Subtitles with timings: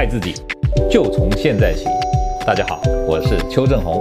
[0.00, 0.32] 爱自己，
[0.90, 1.84] 就从现在起。
[2.46, 4.00] 大家好，我是邱正洪。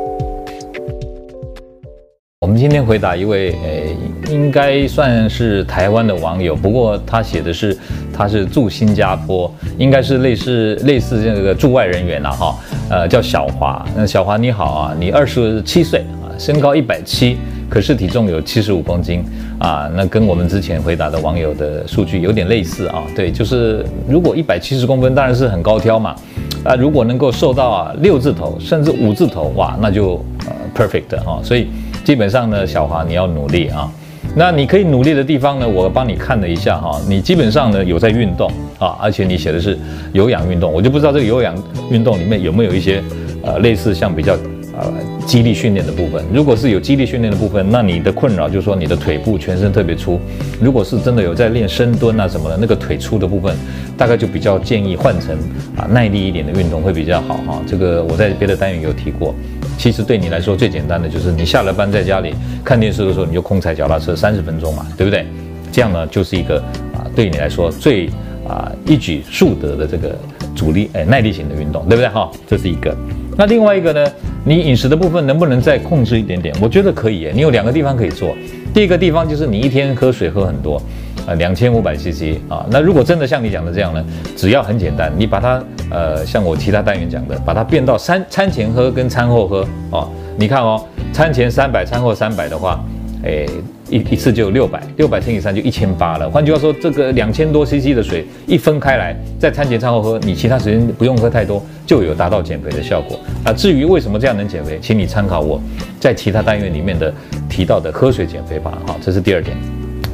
[2.40, 3.98] 我们今天回答一位，诶，
[4.30, 7.78] 应该算是台湾的网友，不过他写的是
[8.14, 12.58] 他是住新加坡，应该是类似类似这个驻外人员了哈。
[12.90, 13.86] 呃，叫小华。
[13.94, 17.38] 那小华你好啊，你二十七岁啊，身高一百七。
[17.70, 19.24] 可是体重有七十五公斤
[19.60, 23.04] 啊，那跟我们之前回答的网友的数据有点类似啊。
[23.16, 26.16] 对，就是如果一百七十公分，当然是很高挑嘛。
[26.64, 31.40] 啊，如果能够瘦到啊六字头甚至五字头，哇，那就呃 perfect 哈。
[31.44, 31.68] 所以
[32.04, 33.90] 基本上呢，小华你要努力啊。
[34.36, 37.00] 那你可以努力的地方呢，我帮你看了一下哈。
[37.08, 39.78] 你基本上呢有在运动啊，而且你写的是
[40.12, 41.56] 有氧运动，我就不知道这个有氧
[41.90, 43.02] 运动里面有没有一些
[43.44, 44.36] 呃类似像比较。
[44.78, 44.94] 呃，
[45.26, 50.20] 肌力训练的部分，如果是有肌力训练的部分，那你的困扰就是说你的腿部全身特别粗。
[50.62, 53.56] 如果是真的有在练深蹲啊什么的，那个腿粗的部分，
[53.98, 55.36] 大概就比较建议换成
[55.76, 57.62] 啊耐力一点的运动会比较好哈。
[57.68, 59.36] 这个我在别的单元有提过。
[59.78, 62.34] 其实对你来说最简单的就是你下了班在家里
[62.64, 65.26] 看电视的时候，你就空踩脚踏车三十分钟嘛，对不对？
[65.72, 66.58] 这样呢就是一个
[66.94, 68.08] 啊对你来说最
[68.48, 70.16] 啊一举数得的这个
[70.56, 72.30] 阻力哎耐力型的运动，对不对哈？
[72.48, 72.96] 这是一个。
[73.38, 74.06] 那另外一个呢？
[74.46, 76.56] 你饮食的部分能不能再控制一点点？
[76.62, 77.30] 我觉得可以。
[77.34, 78.36] 你有两个地方可以做。
[78.74, 80.82] 第一个地方就是你一天喝水喝很多，
[81.28, 82.66] 呃，两千五百 CC 啊。
[82.70, 84.04] 那如果真的像你讲的这样呢，
[84.36, 90.10] 只要很简单，你把它呃，像我其他单元讲的，把它变到餐餐前喝跟餐后喝哦。
[90.38, 92.84] 你看哦，餐前三百，餐后三百的话，
[93.24, 93.48] 诶。
[93.90, 96.30] 一一次就六百，六百乘以三就一千八了。
[96.30, 103.20] 换句话说，这个两千多 CC 的水一分开来，在餐前餐后喝，你其他时间不用喝太多，就有达到减肥的效果。
[103.44, 105.62] 啊，至于为什么这样能减肥，请你参考我
[106.00, 107.14] 在其他单元里面的
[107.50, 108.78] 提到的喝水减肥法。
[108.86, 109.58] 好，这是第二点。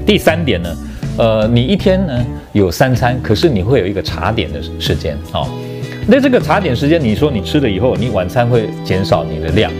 [0.05, 0.77] 第三点呢，
[1.17, 5.17] 呃，你一天呢有三餐，可是你会有一个茶点的时间。
[5.31, 5.49] 好，
[6.07, 9.71] 那这个茶点时间，你说你吃了以后，你晚餐会减少你的量，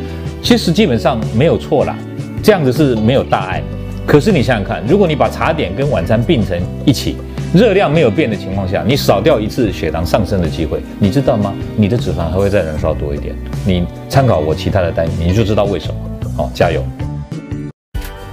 [0.41, 1.95] 其实基本上没有错啦，
[2.43, 3.63] 这样子是没有大碍。
[4.05, 7.17] 可是你想想看，如果你把茶点跟晚餐并成一起，
[7.53, 11.53] 热量没有变的情况下，你少掉一次血糖上升的机会，你知道吗？
[11.75, 13.35] 你的脂肪还会再燃烧多一点。
[13.65, 15.95] 你参考我其他的单元，你就知道为什么。
[16.37, 16.83] 好，加油！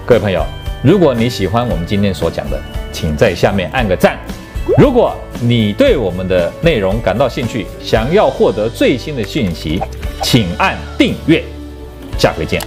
[0.05, 0.44] 各位朋友，
[0.83, 2.60] 如果你喜欢我们今天所讲的，
[2.93, 4.19] 请在下面按个赞。
[4.77, 9.81] 如果你对我们的内容感到兴趣，想要获得最新的讯息，
[10.22, 11.43] 请按订阅。
[12.19, 12.60] 下回见。